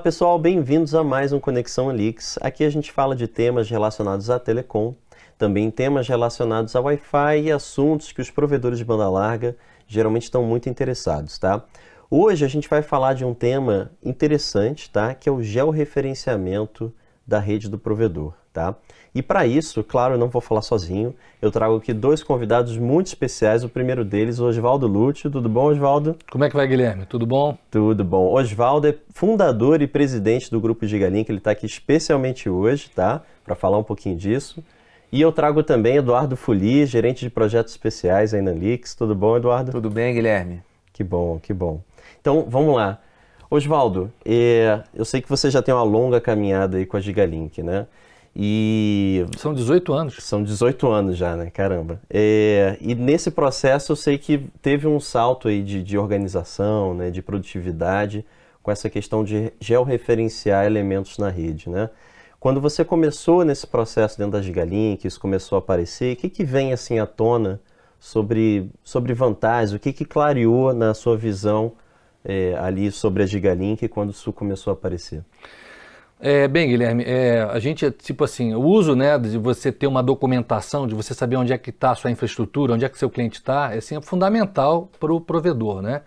Olá 0.00 0.04
pessoal, 0.04 0.38
bem-vindos 0.38 0.94
a 0.94 1.04
mais 1.04 1.30
um 1.30 1.38
Conexão 1.38 1.90
Alix. 1.90 2.38
Aqui 2.40 2.64
a 2.64 2.70
gente 2.70 2.90
fala 2.90 3.14
de 3.14 3.28
temas 3.28 3.68
relacionados 3.68 4.30
à 4.30 4.38
telecom, 4.38 4.94
também 5.36 5.70
temas 5.70 6.08
relacionados 6.08 6.74
a 6.74 6.80
Wi-Fi 6.80 7.42
e 7.42 7.52
assuntos 7.52 8.10
que 8.10 8.22
os 8.22 8.30
provedores 8.30 8.78
de 8.78 8.84
banda 8.84 9.10
larga 9.10 9.54
geralmente 9.86 10.22
estão 10.22 10.42
muito 10.42 10.70
interessados, 10.70 11.38
tá? 11.38 11.66
Hoje 12.10 12.46
a 12.46 12.48
gente 12.48 12.66
vai 12.66 12.80
falar 12.80 13.12
de 13.12 13.26
um 13.26 13.34
tema 13.34 13.90
interessante, 14.02 14.88
tá? 14.88 15.14
Que 15.14 15.28
é 15.28 15.32
o 15.32 15.42
georreferenciamento 15.42 16.90
da 17.26 17.38
rede 17.38 17.68
do 17.68 17.78
provedor, 17.78 18.32
tá? 18.52 18.74
E 19.14 19.22
para 19.22 19.46
isso, 19.46 19.82
claro, 19.82 20.14
eu 20.14 20.18
não 20.18 20.28
vou 20.28 20.40
falar 20.40 20.62
sozinho, 20.62 21.14
eu 21.42 21.50
trago 21.50 21.76
aqui 21.76 21.92
dois 21.92 22.22
convidados 22.22 22.76
muito 22.76 23.08
especiais. 23.08 23.64
O 23.64 23.68
primeiro 23.68 24.04
deles, 24.04 24.38
o 24.38 24.46
Oswaldo 24.46 24.86
Lúcio. 24.86 25.30
Tudo 25.30 25.48
bom, 25.48 25.64
Oswaldo? 25.66 26.16
Como 26.30 26.44
é 26.44 26.48
que 26.48 26.54
vai, 26.54 26.66
Guilherme? 26.68 27.06
Tudo 27.06 27.26
bom? 27.26 27.58
Tudo 27.70 28.04
bom. 28.04 28.32
Oswaldo 28.32 28.86
é 28.86 28.94
fundador 29.12 29.82
e 29.82 29.86
presidente 29.86 30.50
do 30.50 30.60
Grupo 30.60 30.86
Gigalink, 30.86 31.30
ele 31.30 31.38
está 31.38 31.50
aqui 31.50 31.66
especialmente 31.66 32.48
hoje, 32.48 32.90
tá? 32.90 33.22
Para 33.44 33.54
falar 33.54 33.78
um 33.78 33.82
pouquinho 33.82 34.16
disso. 34.16 34.62
E 35.12 35.20
eu 35.20 35.32
trago 35.32 35.64
também 35.64 35.96
Eduardo 35.96 36.36
Fuli, 36.36 36.86
gerente 36.86 37.20
de 37.20 37.30
projetos 37.30 37.72
especiais 37.72 38.32
aí 38.32 38.40
na 38.40 38.52
Lix. 38.52 38.94
Tudo 38.94 39.12
bom, 39.12 39.36
Eduardo? 39.36 39.72
Tudo 39.72 39.90
bem, 39.90 40.14
Guilherme? 40.14 40.62
Que 40.92 41.02
bom, 41.02 41.40
que 41.40 41.52
bom. 41.52 41.80
Então, 42.20 42.46
vamos 42.48 42.76
lá. 42.76 43.00
Oswaldo, 43.50 44.12
é, 44.24 44.84
eu 44.94 45.04
sei 45.04 45.20
que 45.20 45.28
você 45.28 45.50
já 45.50 45.60
tem 45.60 45.74
uma 45.74 45.82
longa 45.82 46.20
caminhada 46.20 46.76
aí 46.76 46.86
com 46.86 46.96
a 46.96 47.00
Gigalink, 47.00 47.60
né? 47.60 47.88
E. 48.34 49.26
São 49.36 49.52
18 49.52 49.92
anos. 49.92 50.16
São 50.20 50.42
18 50.42 50.88
anos 50.88 51.16
já, 51.16 51.36
né? 51.36 51.50
Caramba. 51.50 52.00
É, 52.08 52.76
e 52.80 52.94
nesse 52.94 53.30
processo 53.30 53.92
eu 53.92 53.96
sei 53.96 54.18
que 54.18 54.38
teve 54.62 54.86
um 54.86 55.00
salto 55.00 55.48
aí 55.48 55.62
de, 55.62 55.82
de 55.82 55.98
organização, 55.98 56.94
né? 56.94 57.10
de 57.10 57.22
produtividade, 57.22 58.24
com 58.62 58.70
essa 58.70 58.88
questão 58.88 59.24
de 59.24 59.52
georreferenciar 59.60 60.64
elementos 60.64 61.18
na 61.18 61.28
rede, 61.28 61.68
né? 61.68 61.90
Quando 62.38 62.58
você 62.58 62.82
começou 62.82 63.44
nesse 63.44 63.66
processo 63.66 64.16
dentro 64.16 64.32
da 64.32 64.42
Gigalink, 64.42 65.06
isso 65.06 65.20
começou 65.20 65.56
a 65.56 65.58
aparecer, 65.58 66.14
o 66.14 66.16
que, 66.16 66.30
que 66.30 66.42
vem 66.42 66.72
assim 66.72 66.98
à 66.98 67.06
tona 67.06 67.60
sobre, 67.98 68.70
sobre 68.82 69.12
vantagens? 69.12 69.74
O 69.74 69.78
que, 69.78 69.92
que 69.92 70.06
clareou 70.06 70.72
na 70.72 70.94
sua 70.94 71.18
visão 71.18 71.72
é, 72.24 72.56
ali 72.58 72.90
sobre 72.90 73.22
a 73.22 73.26
Gigalink 73.26 73.86
quando 73.88 74.10
isso 74.10 74.32
começou 74.32 74.70
a 74.70 74.74
aparecer? 74.74 75.22
É, 76.22 76.46
bem, 76.46 76.68
Guilherme, 76.68 77.02
é, 77.06 77.40
a 77.50 77.58
gente, 77.58 77.90
tipo 77.92 78.24
assim, 78.24 78.52
o 78.52 78.60
uso 78.60 78.94
né, 78.94 79.18
de 79.18 79.38
você 79.38 79.72
ter 79.72 79.86
uma 79.86 80.02
documentação, 80.02 80.86
de 80.86 80.94
você 80.94 81.14
saber 81.14 81.36
onde 81.36 81.50
é 81.50 81.56
que 81.56 81.70
está 81.70 81.92
a 81.92 81.94
sua 81.94 82.10
infraestrutura, 82.10 82.74
onde 82.74 82.84
é 82.84 82.90
que 82.90 82.98
seu 82.98 83.08
cliente 83.08 83.38
está, 83.38 83.72
é, 83.72 83.78
assim, 83.78 83.96
é 83.96 84.02
fundamental 84.02 84.90
para 85.00 85.14
o 85.14 85.18
provedor, 85.18 85.80
né? 85.80 86.02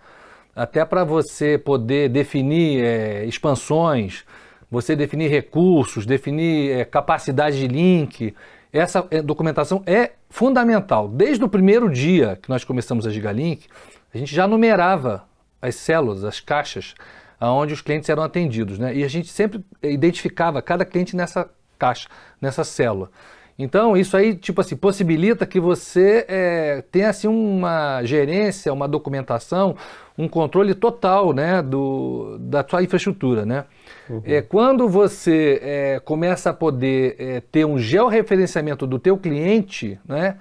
Até 0.54 0.84
para 0.84 1.02
você 1.02 1.58
poder 1.58 2.08
definir 2.10 2.84
é, 2.84 3.24
expansões, 3.24 4.24
você 4.70 4.94
definir 4.94 5.28
recursos, 5.28 6.06
definir 6.06 6.70
é, 6.70 6.84
capacidade 6.84 7.58
de 7.58 7.66
link, 7.66 8.32
essa 8.72 9.04
é, 9.10 9.20
documentação 9.20 9.82
é 9.84 10.12
fundamental. 10.30 11.08
Desde 11.08 11.42
o 11.42 11.48
primeiro 11.48 11.90
dia 11.90 12.38
que 12.40 12.48
nós 12.48 12.62
começamos 12.62 13.04
a 13.04 13.10
Gigalink, 13.10 13.66
a 14.14 14.18
gente 14.18 14.32
já 14.32 14.46
numerava 14.46 15.24
as 15.60 15.74
células, 15.74 16.22
as 16.22 16.38
caixas, 16.38 16.94
onde 17.40 17.74
os 17.74 17.80
clientes 17.80 18.08
eram 18.08 18.22
atendidos. 18.22 18.78
Né? 18.78 18.94
E 18.94 19.04
a 19.04 19.08
gente 19.08 19.28
sempre 19.28 19.64
identificava 19.82 20.62
cada 20.62 20.84
cliente 20.84 21.16
nessa 21.16 21.48
caixa, 21.78 22.08
nessa 22.40 22.64
célula. 22.64 23.10
Então, 23.58 23.96
isso 23.96 24.16
aí, 24.16 24.34
tipo 24.34 24.60
assim, 24.60 24.74
possibilita 24.74 25.46
que 25.46 25.60
você 25.60 26.24
é, 26.28 26.82
tenha 26.90 27.08
assim, 27.08 27.28
uma 27.28 28.02
gerência, 28.02 28.72
uma 28.72 28.88
documentação, 28.88 29.76
um 30.18 30.26
controle 30.26 30.74
total 30.74 31.32
né, 31.32 31.62
do, 31.62 32.36
da 32.40 32.66
sua 32.68 32.82
infraestrutura. 32.82 33.46
Né? 33.46 33.64
Uhum. 34.10 34.22
É, 34.24 34.42
quando 34.42 34.88
você 34.88 35.60
é, 35.62 36.00
começa 36.04 36.50
a 36.50 36.52
poder 36.52 37.14
é, 37.18 37.40
ter 37.40 37.64
um 37.64 37.78
georreferenciamento 37.78 38.86
do 38.86 38.98
teu 38.98 39.16
cliente, 39.16 40.00
né, 40.06 40.36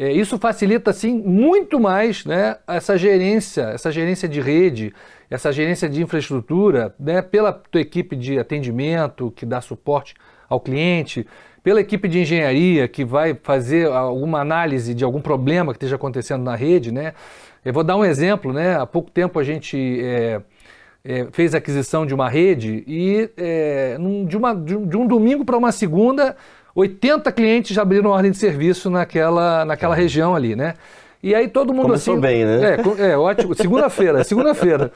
é, 0.00 0.10
isso 0.10 0.38
facilita 0.38 0.90
assim 0.90 1.20
muito 1.20 1.78
mais 1.78 2.24
né, 2.24 2.56
essa 2.66 2.96
gerência, 2.96 3.64
essa 3.64 3.92
gerência 3.92 4.26
de 4.26 4.40
rede, 4.40 4.94
essa 5.28 5.52
gerência 5.52 5.90
de 5.90 6.02
infraestrutura, 6.02 6.94
né, 6.98 7.20
pela 7.20 7.52
tua 7.52 7.82
equipe 7.82 8.16
de 8.16 8.38
atendimento 8.38 9.30
que 9.30 9.44
dá 9.44 9.60
suporte 9.60 10.14
ao 10.48 10.58
cliente, 10.58 11.26
pela 11.62 11.82
equipe 11.82 12.08
de 12.08 12.20
engenharia 12.20 12.88
que 12.88 13.04
vai 13.04 13.38
fazer 13.42 13.88
alguma 13.88 14.40
análise 14.40 14.94
de 14.94 15.04
algum 15.04 15.20
problema 15.20 15.70
que 15.74 15.76
esteja 15.76 15.96
acontecendo 15.96 16.42
na 16.42 16.56
rede, 16.56 16.90
né? 16.90 17.12
Eu 17.62 17.74
vou 17.74 17.84
dar 17.84 17.98
um 17.98 18.04
exemplo, 18.04 18.54
né? 18.54 18.76
Há 18.76 18.86
pouco 18.86 19.10
tempo 19.10 19.38
a 19.38 19.44
gente 19.44 20.00
é, 20.02 20.40
é, 21.04 21.26
fez 21.30 21.54
aquisição 21.54 22.06
de 22.06 22.14
uma 22.14 22.28
rede 22.28 22.82
e 22.86 23.30
é, 23.36 23.98
num, 23.98 24.24
de, 24.24 24.36
uma, 24.36 24.52
um, 24.52 24.86
de 24.86 24.96
um 24.96 25.06
domingo 25.06 25.44
para 25.44 25.58
uma 25.58 25.72
segunda, 25.72 26.34
80 26.74 27.30
clientes 27.32 27.74
já 27.74 27.82
abriram 27.82 28.10
ordem 28.10 28.30
de 28.30 28.38
serviço 28.38 28.90
naquela, 28.90 29.64
naquela 29.64 29.94
região 29.94 30.34
ali, 30.34 30.54
né? 30.54 30.74
E 31.22 31.34
aí 31.34 31.48
todo 31.48 31.74
mundo 31.74 31.86
Começou 31.86 32.14
assim. 32.14 32.20
bem, 32.20 32.44
né? 32.44 32.76
É, 32.98 33.10
é 33.10 33.18
ótimo. 33.18 33.54
Segunda-feira, 33.54 34.24
segunda-feira. 34.24 34.90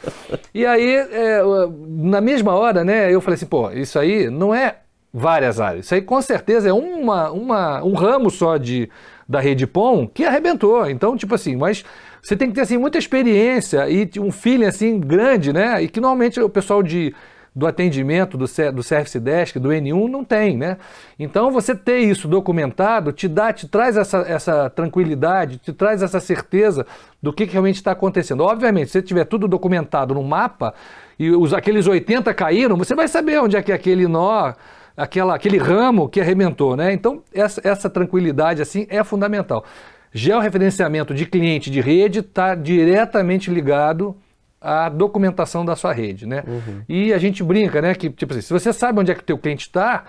E 0.54 0.64
aí, 0.64 0.94
é, 0.94 1.42
na 1.86 2.20
mesma 2.20 2.54
hora, 2.54 2.82
né, 2.82 3.12
eu 3.12 3.20
falei 3.20 3.34
assim, 3.34 3.46
pô, 3.46 3.70
isso 3.70 3.98
aí 3.98 4.30
não 4.30 4.54
é 4.54 4.76
várias 5.12 5.60
áreas. 5.60 5.84
Isso 5.84 5.94
aí 5.94 6.00
com 6.00 6.20
certeza 6.22 6.68
é 6.68 6.72
uma, 6.72 7.30
uma, 7.30 7.84
um 7.84 7.92
ramo 7.92 8.30
só 8.30 8.56
de, 8.56 8.88
da 9.28 9.38
rede 9.38 9.66
POM 9.66 10.06
que 10.06 10.24
arrebentou. 10.24 10.88
Então, 10.88 11.14
tipo 11.16 11.34
assim, 11.34 11.56
mas 11.56 11.84
você 12.22 12.34
tem 12.34 12.48
que 12.48 12.54
ter 12.54 12.62
assim, 12.62 12.78
muita 12.78 12.96
experiência 12.96 13.88
e 13.90 14.10
um 14.18 14.32
feeling 14.32 14.64
assim 14.64 14.98
grande, 14.98 15.52
né? 15.52 15.82
E 15.82 15.88
que 15.88 16.00
normalmente 16.00 16.40
o 16.40 16.48
pessoal 16.48 16.82
de 16.82 17.14
do 17.54 17.66
atendimento 17.68 18.36
do, 18.36 18.46
do 18.72 18.82
Service 18.82 19.20
Desk, 19.20 19.58
do 19.60 19.68
N1, 19.68 20.08
não 20.08 20.24
tem, 20.24 20.56
né? 20.56 20.76
Então 21.18 21.52
você 21.52 21.74
ter 21.74 21.98
isso 21.98 22.26
documentado 22.26 23.12
te 23.12 23.28
dá, 23.28 23.52
te 23.52 23.68
traz 23.68 23.96
essa, 23.96 24.18
essa 24.26 24.70
tranquilidade, 24.70 25.58
te 25.58 25.72
traz 25.72 26.02
essa 26.02 26.18
certeza 26.18 26.84
do 27.22 27.32
que, 27.32 27.46
que 27.46 27.52
realmente 27.52 27.76
está 27.76 27.92
acontecendo. 27.92 28.42
Obviamente, 28.42 28.86
se 28.86 28.92
você 28.94 29.02
tiver 29.02 29.24
tudo 29.24 29.46
documentado 29.46 30.14
no 30.14 30.22
mapa 30.24 30.74
e 31.16 31.30
os, 31.30 31.54
aqueles 31.54 31.86
80 31.86 32.34
caíram, 32.34 32.76
você 32.76 32.94
vai 32.94 33.06
saber 33.06 33.40
onde 33.40 33.56
é 33.56 33.62
que 33.62 33.70
é 33.70 33.74
aquele 33.76 34.08
nó, 34.08 34.52
aquela, 34.96 35.36
aquele 35.36 35.58
ramo 35.58 36.08
que 36.08 36.20
arrebentou, 36.20 36.76
né? 36.76 36.92
Então 36.92 37.22
essa, 37.32 37.60
essa 37.62 37.88
tranquilidade 37.88 38.60
assim 38.60 38.84
é 38.90 39.04
fundamental. 39.04 39.64
Georreferenciamento 40.12 41.14
de 41.14 41.24
cliente 41.24 41.70
de 41.70 41.80
rede 41.80 42.18
está 42.18 42.56
diretamente 42.56 43.48
ligado 43.48 44.16
a 44.64 44.88
documentação 44.88 45.64
da 45.64 45.76
sua 45.76 45.92
rede, 45.92 46.26
né? 46.26 46.42
Uhum. 46.46 46.82
E 46.88 47.12
a 47.12 47.18
gente 47.18 47.42
brinca, 47.42 47.82
né? 47.82 47.94
Que, 47.94 48.08
tipo 48.08 48.32
assim, 48.32 48.40
se 48.40 48.52
você 48.52 48.72
sabe 48.72 48.98
onde 48.98 49.12
é 49.12 49.14
que 49.14 49.20
o 49.20 49.24
teu 49.24 49.36
cliente 49.36 49.66
está, 49.66 50.04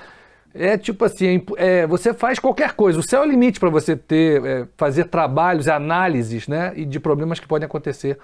é 0.54 0.78
tipo 0.78 1.04
assim, 1.04 1.44
é, 1.58 1.86
você 1.86 2.14
faz 2.14 2.40
qualquer 2.40 2.72
coisa. 2.72 2.98
O 2.98 3.04
céu 3.04 3.24
é 3.24 3.28
o 3.28 3.30
limite 3.30 3.60
para 3.60 3.70
você 3.70 3.98
ter, 3.98 4.44
é, 4.46 4.68
fazer 4.78 5.06
trabalhos, 5.06 5.68
análises, 5.68 6.48
né? 6.48 6.72
E 6.76 6.86
de 6.86 7.00
problemas 7.00 7.38
que 7.38 7.48
podem 7.48 7.66
acontecer 7.66 8.18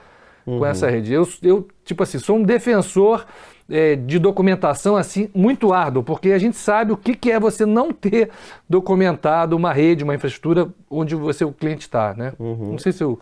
uhum. 0.45 0.59
com 0.59 0.65
essa 0.65 0.89
rede. 0.89 1.11
Eu, 1.11 1.27
eu, 1.43 1.67
tipo 1.83 2.01
assim, 2.03 2.17
sou 2.17 2.37
um 2.37 2.43
defensor 2.43 3.25
é, 3.69 3.97
de 3.97 4.17
documentação 4.17 4.95
assim 4.95 5.29
muito 5.33 5.73
árduo, 5.73 6.03
porque 6.03 6.31
a 6.31 6.37
gente 6.37 6.55
sabe 6.55 6.93
o 6.93 6.97
que, 6.97 7.15
que 7.15 7.31
é 7.31 7.39
você 7.39 7.65
não 7.65 7.91
ter 7.91 8.29
documentado 8.69 9.55
uma 9.55 9.73
rede, 9.73 10.03
uma 10.03 10.15
infraestrutura 10.15 10.69
onde 10.89 11.15
você 11.15 11.43
o 11.43 11.51
cliente 11.51 11.81
está, 11.81 12.13
né? 12.13 12.33
Uhum. 12.39 12.71
Não 12.71 12.77
sei 12.77 12.91
se 12.91 13.03
eu 13.03 13.19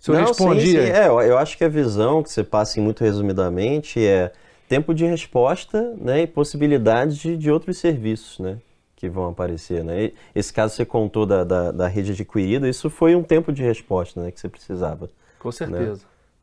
se 0.00 0.10
eu 0.10 0.14
Não, 0.14 0.24
respondi. 0.24 0.62
Sim, 0.62 0.72
sim. 0.72 0.78
É, 0.78 1.08
eu 1.08 1.36
acho 1.36 1.58
que 1.58 1.62
a 1.62 1.68
visão 1.68 2.22
que 2.22 2.32
você 2.32 2.42
passa 2.42 2.80
muito 2.80 3.04
resumidamente 3.04 4.02
é 4.02 4.32
tempo 4.66 4.94
de 4.94 5.04
resposta 5.04 5.94
né, 6.00 6.22
e 6.22 6.26
possibilidade 6.26 7.18
de, 7.18 7.36
de 7.36 7.50
outros 7.50 7.76
serviços 7.76 8.38
né, 8.38 8.56
que 8.96 9.10
vão 9.10 9.28
aparecer. 9.28 9.84
Né? 9.84 10.12
Esse 10.34 10.50
caso 10.52 10.74
você 10.74 10.86
contou 10.86 11.26
da, 11.26 11.44
da, 11.44 11.70
da, 11.70 11.86
rede 11.86 12.12
adquirida, 12.12 12.66
isso 12.66 12.88
foi 12.88 13.14
um 13.14 13.22
tempo 13.22 13.52
de 13.52 13.62
resposta 13.62 14.22
né, 14.22 14.30
que 14.30 14.40
você 14.40 14.48
precisava. 14.48 15.10
Com 15.38 15.48
né? 15.48 15.52
certeza. 15.52 15.92
Né? 15.92 15.98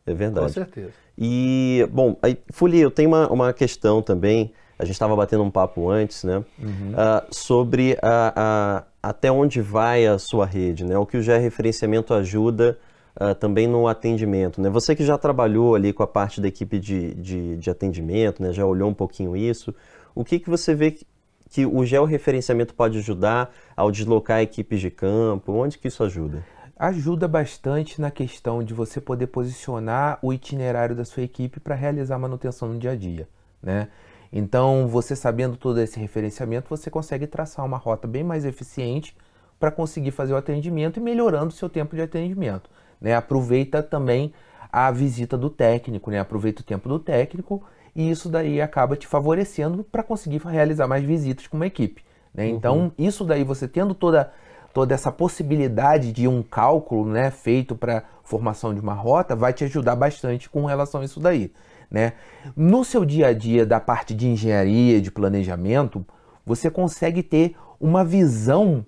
É 0.05 0.13
verdade. 0.13 0.47
Com 0.47 0.53
certeza. 0.53 0.91
E, 1.17 1.87
bom, 1.91 2.15
aí, 2.21 2.37
Fuli, 2.51 2.79
eu 2.79 2.91
tenho 2.91 3.09
uma, 3.09 3.27
uma 3.27 3.53
questão 3.53 4.03
também, 4.03 4.53
a 4.77 4.85
gente 4.85 4.93
estava 4.93 5.15
batendo 5.15 5.41
um 5.41 5.49
papo 5.49 5.89
antes, 5.89 6.23
né? 6.23 6.45
Uhum. 6.59 6.91
Uh, 6.91 7.25
sobre 7.31 7.97
a, 8.03 8.83
a, 9.01 9.09
até 9.09 9.31
onde 9.31 9.59
vai 9.59 10.05
a 10.05 10.19
sua 10.19 10.45
rede, 10.45 10.85
né? 10.85 10.95
O 10.97 11.07
que 11.07 11.17
o 11.17 11.23
georreferenciamento 11.23 12.13
ajuda 12.13 12.77
uh, 13.19 13.35
também 13.35 13.67
no 13.67 13.87
atendimento. 13.87 14.61
Né? 14.61 14.69
Você 14.69 14.95
que 14.95 15.03
já 15.03 15.17
trabalhou 15.17 15.75
ali 15.75 15.91
com 15.91 16.03
a 16.03 16.07
parte 16.07 16.39
da 16.39 16.47
equipe 16.47 16.79
de, 16.79 17.13
de, 17.15 17.57
de 17.57 17.69
atendimento, 17.69 18.41
né? 18.41 18.53
já 18.53 18.65
olhou 18.65 18.89
um 18.89 18.93
pouquinho 18.93 19.35
isso, 19.35 19.73
o 20.15 20.23
que, 20.23 20.39
que 20.39 20.49
você 20.49 20.73
vê 20.73 20.91
que, 20.91 21.05
que 21.49 21.65
o 21.65 21.85
georreferenciamento 21.85 22.73
pode 22.73 22.97
ajudar 22.97 23.53
ao 23.75 23.91
deslocar 23.91 24.41
equipes 24.41 24.79
de 24.79 24.91
campo? 24.91 25.51
Onde 25.53 25.77
que 25.77 25.87
isso 25.87 26.03
ajuda? 26.03 26.43
Ajuda 26.77 27.27
bastante 27.27 27.99
na 27.99 28.11
questão 28.11 28.63
de 28.63 28.73
você 28.73 29.01
poder 29.01 29.27
posicionar 29.27 30.19
o 30.21 30.31
itinerário 30.31 30.95
da 30.95 31.03
sua 31.03 31.23
equipe 31.23 31.59
para 31.59 31.73
realizar 31.73 32.19
manutenção 32.19 32.67
no 32.67 32.77
dia 32.77 32.91
a 32.91 32.95
dia, 32.95 33.27
né? 33.61 33.87
Então, 34.31 34.87
você 34.87 35.15
sabendo 35.15 35.55
todo 35.55 35.79
esse 35.79 35.97
referenciamento, 35.99 36.69
você 36.69 36.91
consegue 36.91 37.25
traçar 37.25 37.65
uma 37.65 37.77
rota 37.77 38.05
bem 38.07 38.23
mais 38.23 38.45
eficiente 38.45 39.15
para 39.57 39.71
conseguir 39.71 40.11
fazer 40.11 40.33
o 40.33 40.37
atendimento 40.37 40.99
e 40.99 41.01
melhorando 41.01 41.47
o 41.47 41.51
seu 41.51 41.69
tempo 41.69 41.95
de 41.95 42.01
atendimento 42.01 42.69
né? 42.99 43.15
Aproveita 43.15 43.81
também 43.81 44.33
a 44.71 44.91
visita 44.91 45.37
do 45.37 45.49
técnico, 45.49 46.11
né? 46.11 46.19
Aproveita 46.19 46.61
o 46.61 46.65
tempo 46.65 46.89
do 46.89 46.99
técnico 46.99 47.63
e 47.95 48.11
isso 48.11 48.29
daí 48.29 48.61
acaba 48.61 48.95
te 48.95 49.07
favorecendo 49.07 49.83
para 49.83 50.03
conseguir 50.03 50.37
realizar 50.45 50.87
mais 50.87 51.03
visitas 51.03 51.47
com 51.47 51.57
uma 51.57 51.65
equipe. 51.65 52.03
Né? 52.33 52.45
Uhum. 52.45 52.55
Então, 52.55 52.91
isso 52.95 53.25
daí, 53.25 53.43
você 53.43 53.67
tendo 53.67 53.95
toda, 53.95 54.31
toda 54.71 54.93
essa 54.93 55.11
possibilidade 55.11 56.11
de 56.11 56.27
um 56.27 56.43
cálculo 56.43 57.09
né, 57.09 57.31
feito 57.31 57.75
para 57.75 58.03
formação 58.23 58.71
de 58.71 58.79
uma 58.79 58.93
rota, 58.93 59.35
vai 59.35 59.51
te 59.51 59.63
ajudar 59.63 59.95
bastante 59.95 60.47
com 60.47 60.65
relação 60.65 61.01
a 61.01 61.05
isso 61.05 61.19
daí. 61.19 61.51
Né? 61.89 62.13
No 62.55 62.85
seu 62.85 63.03
dia 63.03 63.27
a 63.27 63.33
dia 63.33 63.65
da 63.65 63.79
parte 63.79 64.13
de 64.13 64.27
engenharia, 64.27 65.01
de 65.01 65.09
planejamento, 65.09 66.05
você 66.45 66.69
consegue 66.69 67.23
ter 67.23 67.55
uma 67.79 68.05
visão 68.05 68.85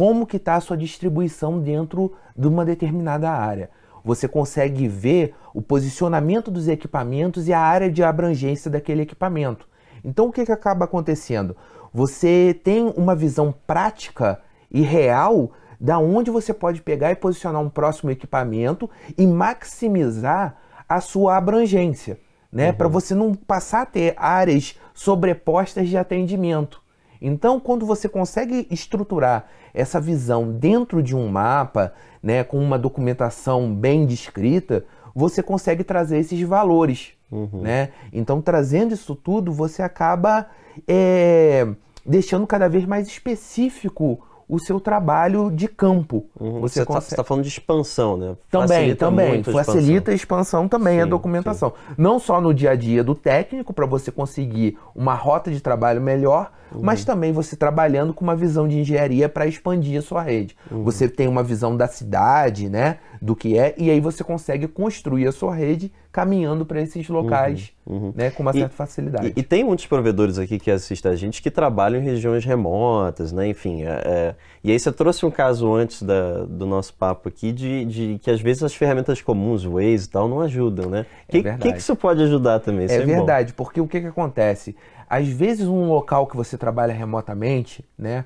como 0.00 0.26
que 0.26 0.38
está 0.38 0.54
a 0.54 0.60
sua 0.62 0.78
distribuição 0.78 1.60
dentro 1.60 2.14
de 2.34 2.48
uma 2.48 2.64
determinada 2.64 3.30
área. 3.30 3.68
Você 4.02 4.26
consegue 4.26 4.88
ver 4.88 5.34
o 5.52 5.60
posicionamento 5.60 6.50
dos 6.50 6.68
equipamentos 6.68 7.46
e 7.46 7.52
a 7.52 7.60
área 7.60 7.90
de 7.90 8.02
abrangência 8.02 8.70
daquele 8.70 9.02
equipamento. 9.02 9.68
Então 10.02 10.28
o 10.28 10.32
que, 10.32 10.46
que 10.46 10.52
acaba 10.52 10.86
acontecendo? 10.86 11.54
Você 11.92 12.58
tem 12.64 12.90
uma 12.96 13.14
visão 13.14 13.54
prática 13.66 14.40
e 14.70 14.80
real 14.80 15.50
da 15.78 15.98
onde 15.98 16.30
você 16.30 16.54
pode 16.54 16.80
pegar 16.80 17.10
e 17.10 17.16
posicionar 17.16 17.60
um 17.60 17.68
próximo 17.68 18.10
equipamento 18.10 18.88
e 19.18 19.26
maximizar 19.26 20.56
a 20.88 21.02
sua 21.02 21.36
abrangência, 21.36 22.18
né? 22.50 22.70
Uhum. 22.70 22.74
Para 22.74 22.88
você 22.88 23.14
não 23.14 23.34
passar 23.34 23.82
a 23.82 23.86
ter 23.86 24.14
áreas 24.16 24.80
sobrepostas 24.94 25.90
de 25.90 25.98
atendimento. 25.98 26.80
Então, 27.20 27.60
quando 27.60 27.84
você 27.84 28.08
consegue 28.08 28.66
estruturar 28.70 29.46
essa 29.74 30.00
visão 30.00 30.50
dentro 30.50 31.02
de 31.02 31.14
um 31.14 31.28
mapa, 31.28 31.92
né, 32.22 32.42
com 32.42 32.58
uma 32.58 32.78
documentação 32.78 33.74
bem 33.74 34.06
descrita, 34.06 34.84
você 35.14 35.42
consegue 35.42 35.84
trazer 35.84 36.18
esses 36.18 36.40
valores, 36.42 37.12
uhum. 37.30 37.62
né? 37.62 37.90
Então, 38.12 38.40
trazendo 38.40 38.94
isso 38.94 39.14
tudo, 39.14 39.52
você 39.52 39.82
acaba 39.82 40.46
é, 40.86 41.66
deixando 42.06 42.46
cada 42.46 42.68
vez 42.68 42.84
mais 42.84 43.06
específico 43.06 44.20
o 44.50 44.58
seu 44.58 44.80
trabalho 44.80 45.50
de 45.50 45.68
campo. 45.68 46.26
Uhum. 46.38 46.60
Você 46.60 46.82
está 46.82 47.00
tá 47.00 47.24
falando 47.24 47.44
de 47.44 47.48
expansão, 47.48 48.16
né? 48.16 48.36
Também, 48.50 48.68
facilita 48.68 49.06
também. 49.06 49.42
facilita 49.42 50.10
a 50.10 50.14
expansão 50.14 50.68
também, 50.68 50.96
sim, 50.96 51.02
a 51.02 51.06
documentação. 51.06 51.70
Sim. 51.70 51.94
Não 51.96 52.18
só 52.18 52.40
no 52.40 52.52
dia 52.52 52.72
a 52.72 52.74
dia 52.74 53.04
do 53.04 53.14
técnico, 53.14 53.72
para 53.72 53.86
você 53.86 54.10
conseguir 54.10 54.76
uma 54.94 55.14
rota 55.14 55.52
de 55.52 55.60
trabalho 55.60 56.00
melhor, 56.00 56.50
uhum. 56.74 56.80
mas 56.82 57.04
também 57.04 57.32
você 57.32 57.54
trabalhando 57.54 58.12
com 58.12 58.24
uma 58.24 58.34
visão 58.34 58.66
de 58.66 58.80
engenharia 58.80 59.28
para 59.28 59.46
expandir 59.46 59.98
a 59.98 60.02
sua 60.02 60.22
rede. 60.22 60.56
Uhum. 60.68 60.82
Você 60.82 61.08
tem 61.08 61.28
uma 61.28 61.44
visão 61.44 61.76
da 61.76 61.86
cidade, 61.86 62.68
né? 62.68 62.98
Do 63.22 63.36
que 63.36 63.56
é, 63.56 63.74
e 63.78 63.88
aí 63.88 64.00
você 64.00 64.24
consegue 64.24 64.66
construir 64.66 65.28
a 65.28 65.32
sua 65.32 65.54
rede 65.54 65.92
caminhando 66.12 66.66
para 66.66 66.80
esses 66.80 67.08
locais 67.08 67.72
uhum, 67.86 67.96
uhum. 67.96 68.12
Né, 68.16 68.30
com 68.30 68.42
uma 68.42 68.52
certa 68.52 68.74
e, 68.74 68.76
facilidade. 68.76 69.32
E, 69.36 69.40
e, 69.40 69.42
tem 69.42 69.62
muitos 69.62 69.86
provedores 69.86 70.38
aqui 70.38 70.58
que 70.58 70.70
assistem 70.70 71.12
a 71.12 71.14
gente 71.14 71.40
que 71.40 71.50
trabalham 71.50 72.00
em 72.00 72.04
regiões 72.04 72.44
remotas, 72.44 73.32
né? 73.32 73.48
Enfim, 73.48 73.82
é, 73.84 74.02
é, 74.04 74.34
e 74.64 74.72
aí 74.72 74.78
você 74.78 74.90
trouxe 74.90 75.24
um 75.24 75.30
caso 75.30 75.72
antes 75.72 76.02
da, 76.02 76.44
do 76.44 76.66
nosso 76.66 76.94
papo 76.94 77.28
aqui 77.28 77.52
de, 77.52 77.84
de, 77.84 78.18
que 78.18 78.30
às 78.30 78.40
vezes 78.40 78.62
as 78.64 78.74
ferramentas 78.74 79.22
comuns, 79.22 79.64
o 79.64 79.74
Waze 79.74 80.06
e 80.06 80.10
tal, 80.10 80.28
não 80.28 80.40
ajudam, 80.40 80.90
né? 80.90 81.00
O 81.00 81.04
é 81.04 81.42
que, 81.42 81.42
que, 81.42 81.72
que, 81.72 81.78
isso 81.78 81.94
pode 81.94 82.22
ajudar 82.22 82.58
também? 82.58 82.86
Isso 82.86 82.94
é, 82.94 83.02
é 83.02 83.06
verdade, 83.06 83.52
porque 83.52 83.80
o 83.80 83.86
que, 83.86 84.00
que 84.00 84.08
acontece? 84.08 84.74
Às 85.08 85.28
vezes 85.28 85.66
um 85.66 85.88
local 85.88 86.26
que 86.26 86.36
você 86.36 86.58
trabalha 86.58 86.92
remotamente, 86.92 87.84
né? 87.96 88.24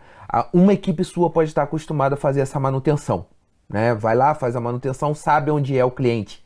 Uma 0.53 0.73
equipe 0.73 1.05
sua 1.05 1.29
pode 1.31 1.51
estar 1.51 1.63
acostumada 1.63 2.15
a 2.15 2.19
fazer 2.19 2.41
essa 2.41 2.59
manutenção. 2.59 3.27
Né? 3.69 3.95
Vai 3.95 4.15
lá, 4.15 4.35
faz 4.35 4.55
a 4.55 4.61
manutenção, 4.61 5.15
sabe 5.15 5.51
onde 5.51 5.79
é 5.79 5.85
o 5.85 5.91
cliente 5.91 6.44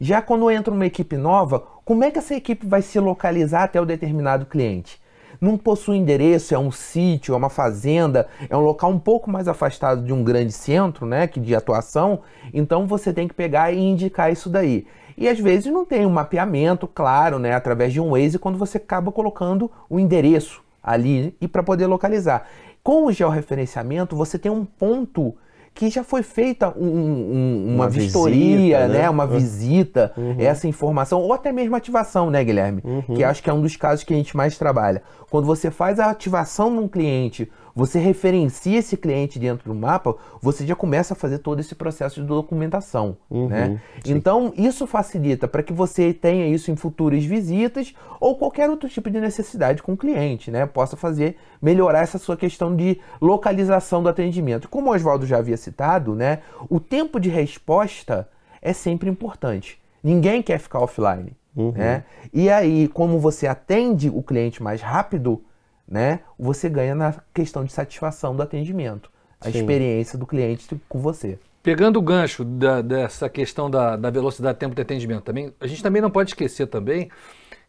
já 0.00 0.20
quando 0.20 0.50
entra 0.50 0.72
uma 0.72 0.86
equipe 0.86 1.16
nova, 1.16 1.64
como 1.84 2.04
é 2.04 2.10
que 2.10 2.18
essa 2.18 2.34
equipe 2.34 2.66
vai 2.66 2.82
se 2.82 2.98
localizar 2.98 3.64
até 3.64 3.80
o 3.80 3.86
determinado 3.86 4.46
cliente? 4.46 5.02
Não 5.40 5.58
possui 5.58 5.96
endereço, 5.96 6.54
é 6.54 6.58
um 6.58 6.70
sítio, 6.70 7.34
é 7.34 7.36
uma 7.36 7.50
fazenda, 7.50 8.26
é 8.48 8.56
um 8.56 8.60
local 8.60 8.90
um 8.90 8.98
pouco 8.98 9.30
mais 9.30 9.48
afastado 9.48 10.02
de 10.02 10.12
um 10.12 10.24
grande 10.24 10.52
centro, 10.52 11.04
né, 11.04 11.26
que 11.26 11.40
de 11.40 11.54
atuação. 11.54 12.20
Então 12.52 12.86
você 12.86 13.12
tem 13.12 13.28
que 13.28 13.34
pegar 13.34 13.72
e 13.72 13.78
indicar 13.78 14.32
isso 14.32 14.48
daí. 14.48 14.86
E 15.16 15.28
às 15.28 15.38
vezes 15.38 15.72
não 15.72 15.84
tem 15.84 16.06
um 16.06 16.10
mapeamento 16.10 16.88
claro, 16.88 17.38
né, 17.38 17.52
através 17.54 17.92
de 17.92 18.00
um 18.00 18.10
Waze, 18.10 18.38
quando 18.38 18.58
você 18.58 18.78
acaba 18.78 19.12
colocando 19.12 19.70
o 19.88 20.00
endereço 20.00 20.62
ali 20.82 21.36
e 21.40 21.46
para 21.46 21.62
poder 21.62 21.86
localizar. 21.86 22.46
Com 22.82 23.06
o 23.06 23.12
georreferenciamento, 23.12 24.16
você 24.16 24.38
tem 24.38 24.50
um 24.50 24.64
ponto 24.64 25.34
que 25.74 25.90
já 25.90 26.04
foi 26.04 26.22
feita 26.22 26.72
um, 26.78 26.86
um, 26.86 27.64
uma, 27.66 27.74
uma, 27.74 27.88
vistoria, 27.88 28.78
visita, 28.78 28.88
né? 28.88 28.98
né? 29.00 29.10
Uma 29.10 29.26
visita, 29.26 30.12
uhum. 30.16 30.36
essa 30.38 30.68
informação, 30.68 31.20
ou 31.20 31.32
até 31.32 31.50
mesmo 31.50 31.74
ativação, 31.74 32.30
né, 32.30 32.44
Guilherme? 32.44 32.80
Uhum. 32.84 33.16
Que 33.16 33.24
acho 33.24 33.42
que 33.42 33.50
é 33.50 33.52
um 33.52 33.60
dos 33.60 33.76
casos 33.76 34.04
que 34.04 34.14
a 34.14 34.16
gente 34.16 34.36
mais 34.36 34.56
trabalha. 34.56 35.02
Quando 35.28 35.46
você 35.46 35.72
faz 35.72 35.98
a 35.98 36.10
ativação 36.10 36.70
num 36.70 36.86
cliente 36.86 37.50
você 37.74 37.98
referencia 37.98 38.78
esse 38.78 38.96
cliente 38.96 39.38
dentro 39.38 39.72
do 39.72 39.74
mapa, 39.74 40.16
você 40.40 40.66
já 40.66 40.76
começa 40.76 41.14
a 41.14 41.16
fazer 41.16 41.38
todo 41.38 41.60
esse 41.60 41.74
processo 41.74 42.20
de 42.20 42.26
documentação. 42.26 43.16
Uhum, 43.28 43.48
né? 43.48 43.80
Então, 44.06 44.52
isso 44.56 44.86
facilita 44.86 45.48
para 45.48 45.62
que 45.62 45.72
você 45.72 46.12
tenha 46.12 46.46
isso 46.46 46.70
em 46.70 46.76
futuras 46.76 47.24
visitas 47.24 47.94
ou 48.20 48.36
qualquer 48.36 48.70
outro 48.70 48.88
tipo 48.88 49.10
de 49.10 49.20
necessidade 49.20 49.82
com 49.82 49.94
o 49.94 49.96
cliente, 49.96 50.50
né? 50.50 50.66
Possa 50.66 50.96
fazer, 50.96 51.36
melhorar 51.60 52.00
essa 52.00 52.18
sua 52.18 52.36
questão 52.36 52.76
de 52.76 53.00
localização 53.20 54.02
do 54.02 54.08
atendimento. 54.08 54.68
Como 54.68 54.90
o 54.90 54.94
Oswaldo 54.94 55.26
já 55.26 55.38
havia 55.38 55.56
citado, 55.56 56.14
né? 56.14 56.40
O 56.68 56.78
tempo 56.78 57.18
de 57.18 57.28
resposta 57.28 58.28
é 58.62 58.72
sempre 58.72 59.10
importante. 59.10 59.80
Ninguém 60.02 60.42
quer 60.42 60.58
ficar 60.58 60.80
offline. 60.80 61.32
Uhum. 61.56 61.72
Né? 61.72 62.04
E 62.32 62.50
aí, 62.50 62.88
como 62.88 63.18
você 63.18 63.46
atende 63.46 64.08
o 64.08 64.22
cliente 64.22 64.62
mais 64.62 64.80
rápido, 64.80 65.42
né, 65.86 66.20
você 66.38 66.68
ganha 66.68 66.94
na 66.94 67.14
questão 67.32 67.64
de 67.64 67.72
satisfação 67.72 68.34
do 68.34 68.42
atendimento, 68.42 69.10
a 69.40 69.50
Sim. 69.50 69.58
experiência 69.58 70.18
do 70.18 70.26
cliente 70.26 70.68
com 70.88 70.98
você. 70.98 71.38
Pegando 71.62 71.98
o 71.98 72.02
gancho 72.02 72.44
da, 72.44 72.82
dessa 72.82 73.28
questão 73.28 73.70
da, 73.70 73.96
da 73.96 74.10
velocidade 74.10 74.58
tempo 74.58 74.74
de 74.74 74.82
atendimento 74.82 75.22
também, 75.22 75.52
a 75.60 75.66
gente 75.66 75.82
também 75.82 76.02
não 76.02 76.10
pode 76.10 76.30
esquecer 76.30 76.66
também 76.66 77.08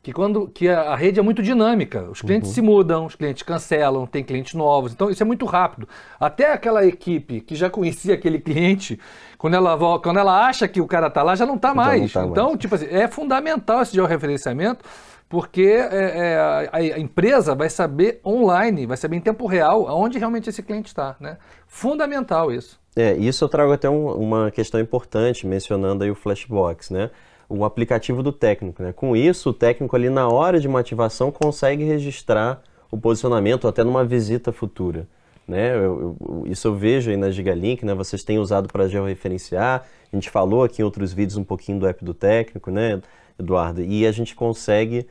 que 0.05 0.13
quando 0.13 0.47
que 0.47 0.69
a, 0.69 0.91
a 0.91 0.95
rede 0.95 1.19
é 1.19 1.23
muito 1.23 1.41
dinâmica, 1.41 2.03
os 2.11 2.21
clientes 2.21 2.49
uhum. 2.49 2.53
se 2.53 2.61
mudam, 2.61 3.05
os 3.07 3.15
clientes 3.15 3.41
cancelam, 3.41 4.05
tem 4.05 4.23
clientes 4.23 4.53
novos, 4.53 4.93
então 4.93 5.09
isso 5.09 5.23
é 5.23 5.25
muito 5.25 5.47
rápido. 5.47 5.89
Até 6.19 6.53
aquela 6.53 6.85
equipe 6.85 7.41
que 7.41 7.55
já 7.55 7.71
conhecia 7.71 8.13
aquele 8.13 8.37
cliente, 8.37 8.99
quando 9.35 9.55
ela 9.55 9.75
quando 9.99 10.19
ela 10.19 10.45
acha 10.45 10.67
que 10.67 10.79
o 10.79 10.85
cara 10.85 11.07
está 11.07 11.23
lá, 11.23 11.33
já 11.33 11.43
não 11.43 11.55
está 11.55 11.73
mais. 11.73 12.13
Tá 12.13 12.23
então, 12.23 12.49
mais. 12.49 12.59
tipo 12.59 12.75
assim, 12.75 12.85
é 12.87 13.07
fundamental 13.07 13.81
esse 13.81 13.95
georreferenciamento 13.95 14.85
porque 15.27 15.63
é, 15.63 16.33
é, 16.33 16.69
a, 16.71 16.99
empresa 16.99 17.55
vai 17.55 17.69
saber 17.69 18.19
online, 18.23 18.85
vai 18.85 18.97
saber 18.97 19.17
em 19.17 19.21
tempo 19.21 19.45
real 19.47 19.87
aonde 19.87 20.19
realmente 20.19 20.49
esse 20.49 20.61
cliente 20.61 20.87
está, 20.87 21.15
né? 21.19 21.37
Fundamental 21.67 22.51
isso. 22.51 22.79
É, 22.95 23.13
isso 23.15 23.43
eu 23.43 23.49
trago 23.49 23.73
até 23.73 23.89
um, 23.89 24.11
uma 24.13 24.51
questão 24.51 24.79
importante, 24.79 25.45
mencionando 25.45 26.03
aí 26.03 26.11
o 26.11 26.15
Flashbox, 26.15 26.91
né? 26.91 27.09
O 27.49 27.65
aplicativo 27.65 28.23
do 28.23 28.31
técnico, 28.31 28.81
né? 28.81 28.93
Com 28.93 29.15
isso, 29.15 29.49
o 29.49 29.53
técnico 29.53 29.95
ali 29.95 30.09
na 30.09 30.27
hora 30.27 30.59
de 30.59 30.67
uma 30.67 30.79
ativação 30.79 31.31
consegue 31.31 31.83
registrar 31.83 32.61
o 32.89 32.97
posicionamento 32.97 33.67
até 33.67 33.83
numa 33.83 34.05
visita 34.05 34.51
futura. 34.51 35.07
Né? 35.47 35.75
Eu, 35.75 36.17
eu, 36.19 36.43
isso 36.47 36.67
eu 36.67 36.75
vejo 36.75 37.11
aí 37.11 37.17
na 37.17 37.29
Gigalink, 37.29 37.85
né? 37.85 37.93
Vocês 37.93 38.23
têm 38.23 38.39
usado 38.39 38.67
para 38.67 38.87
georreferenciar. 38.87 39.85
A 40.11 40.15
gente 40.15 40.29
falou 40.29 40.63
aqui 40.63 40.81
em 40.81 40.85
outros 40.85 41.13
vídeos 41.13 41.37
um 41.37 41.43
pouquinho 41.43 41.79
do 41.79 41.87
app 41.87 42.03
do 42.03 42.13
técnico, 42.13 42.71
né? 42.71 43.01
Eduardo, 43.37 43.81
e 43.81 44.05
a 44.05 44.11
gente 44.11 44.35
consegue 44.35 45.07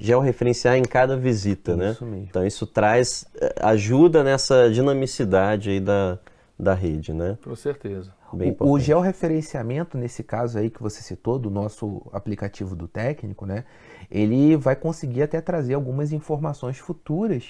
georreferenciar 0.00 0.76
em 0.76 0.82
cada 0.82 1.16
visita, 1.16 1.76
né? 1.76 1.90
isso 1.90 2.04
né? 2.04 2.10
Mesmo. 2.12 2.26
Então 2.28 2.46
isso 2.46 2.66
traz, 2.66 3.26
eh, 3.38 3.54
ajuda 3.60 4.24
nessa 4.24 4.70
dinamicidade 4.70 5.70
aí 5.70 5.80
da, 5.80 6.18
da 6.58 6.72
rede, 6.72 7.12
né? 7.12 7.36
Com 7.44 7.54
certeza. 7.54 8.16
Bem 8.32 8.56
o, 8.60 8.72
o 8.72 8.80
georreferenciamento, 8.80 9.96
nesse 9.96 10.22
caso 10.22 10.58
aí 10.58 10.70
que 10.70 10.82
você 10.82 11.02
citou, 11.02 11.38
do 11.38 11.50
nosso 11.50 12.02
aplicativo 12.12 12.74
do 12.74 12.88
técnico, 12.88 13.44
né? 13.44 13.64
Ele 14.10 14.56
vai 14.56 14.76
conseguir 14.76 15.22
até 15.22 15.40
trazer 15.40 15.74
algumas 15.74 16.12
informações 16.12 16.78
futuras, 16.78 17.44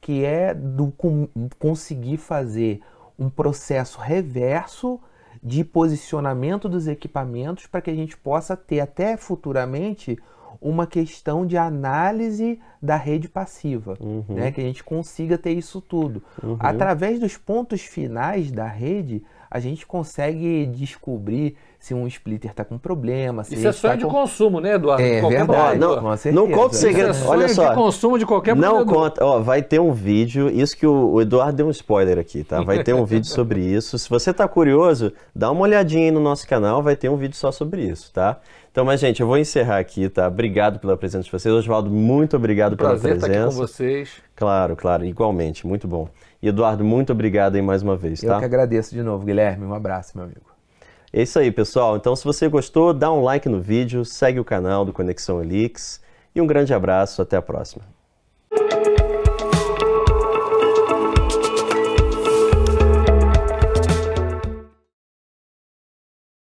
que 0.00 0.24
é 0.24 0.54
do 0.54 0.90
com, 0.92 1.28
conseguir 1.58 2.16
fazer 2.16 2.80
um 3.18 3.28
processo 3.28 3.98
reverso 4.00 5.00
de 5.42 5.64
posicionamento 5.64 6.68
dos 6.68 6.86
equipamentos 6.86 7.66
para 7.66 7.80
que 7.80 7.90
a 7.90 7.94
gente 7.94 8.16
possa 8.16 8.56
ter 8.56 8.80
até 8.80 9.16
futuramente 9.16 10.18
uma 10.60 10.86
questão 10.86 11.46
de 11.46 11.56
análise 11.56 12.60
da 12.82 12.96
rede 12.96 13.28
passiva, 13.28 13.96
uhum. 14.00 14.24
né? 14.28 14.50
que 14.50 14.60
a 14.60 14.64
gente 14.64 14.82
consiga 14.82 15.38
ter 15.38 15.52
isso 15.52 15.80
tudo. 15.80 16.22
Uhum. 16.42 16.56
Através 16.58 17.20
dos 17.20 17.36
pontos 17.36 17.82
finais 17.82 18.50
da 18.50 18.66
rede, 18.66 19.22
a 19.50 19.58
gente 19.60 19.86
consegue 19.86 20.66
descobrir 20.66 21.56
se 21.78 21.94
um 21.94 22.06
splitter 22.06 22.50
está 22.50 22.64
com 22.64 22.76
problema. 22.76 23.44
Se 23.44 23.54
Isso 23.54 23.68
é 23.68 23.72
sonho 23.72 23.92
tá 23.92 23.96
de 23.96 24.04
com... 24.04 24.10
consumo, 24.10 24.60
né, 24.60 24.74
Eduardo? 24.74 25.02
É 25.02 25.20
Qualquer 25.20 25.46
verdade. 25.46 25.80
certeza. 25.80 26.32
Não 26.32 26.50
conta 26.50 26.74
o 26.74 26.78
segredo. 26.78 27.10
Isso 27.12 27.24
é 27.24 27.28
Olha 27.28 27.48
sonho 27.48 27.66
só. 27.66 27.68
de 27.70 27.74
consumo 27.76 28.18
de 28.18 28.26
qualquer 28.26 28.56
Não 28.56 28.84
conta, 28.84 29.24
ó, 29.24 29.38
vai 29.38 29.62
ter 29.62 29.80
um 29.80 29.92
vídeo, 29.92 30.50
isso 30.50 30.76
que 30.76 30.86
o, 30.86 31.12
o 31.12 31.22
Eduardo 31.22 31.56
deu 31.56 31.66
um 31.66 31.70
spoiler 31.70 32.18
aqui, 32.18 32.42
tá? 32.42 32.62
Vai 32.62 32.82
ter 32.82 32.94
um 32.94 33.04
vídeo 33.06 33.28
sobre 33.28 33.60
isso. 33.60 33.98
Se 33.98 34.10
você 34.10 34.32
tá 34.32 34.48
curioso, 34.48 35.12
dá 35.34 35.50
uma 35.50 35.62
olhadinha 35.62 36.04
aí 36.04 36.10
no 36.10 36.20
nosso 36.20 36.46
canal, 36.46 36.82
vai 36.82 36.96
ter 36.96 37.08
um 37.08 37.16
vídeo 37.16 37.36
só 37.36 37.52
sobre 37.52 37.82
isso, 37.82 38.12
tá? 38.12 38.40
Então, 38.70 38.84
mas 38.84 39.00
gente, 39.00 39.20
eu 39.20 39.26
vou 39.26 39.38
encerrar 39.38 39.78
aqui, 39.78 40.08
tá? 40.08 40.28
Obrigado 40.28 40.78
pela 40.78 40.96
presença 40.96 41.24
de 41.24 41.32
vocês. 41.32 41.52
Oswaldo, 41.54 41.90
muito 41.90 42.36
obrigado 42.36 42.76
pela 42.76 42.90
Prazer 42.90 43.16
estar 43.16 43.26
presença. 43.26 43.46
aqui 43.48 43.56
com 43.56 43.66
vocês. 43.66 44.10
Claro, 44.36 44.76
claro, 44.76 45.04
igualmente, 45.04 45.66
muito 45.66 45.88
bom. 45.88 46.08
E 46.40 46.48
Eduardo, 46.48 46.84
muito 46.84 47.12
obrigado 47.12 47.56
aí 47.56 47.62
mais 47.62 47.82
uma 47.82 47.96
vez, 47.96 48.22
Eu 48.22 48.30
tá? 48.30 48.38
que 48.38 48.44
agradeço 48.44 48.94
de 48.94 49.02
novo, 49.02 49.24
Guilherme. 49.24 49.64
Um 49.64 49.74
abraço, 49.74 50.12
meu 50.16 50.24
amigo. 50.24 50.46
É 51.12 51.22
isso 51.22 51.38
aí, 51.38 51.50
pessoal. 51.50 51.96
Então, 51.96 52.14
se 52.14 52.24
você 52.24 52.48
gostou, 52.48 52.92
dá 52.92 53.12
um 53.12 53.22
like 53.22 53.48
no 53.48 53.60
vídeo, 53.60 54.04
segue 54.04 54.38
o 54.38 54.44
canal 54.44 54.84
do 54.84 54.92
Conexão 54.92 55.42
Elix 55.42 56.00
e 56.34 56.40
um 56.40 56.46
grande 56.46 56.72
abraço. 56.72 57.22
Até 57.22 57.36
a 57.36 57.42
próxima. 57.42 57.82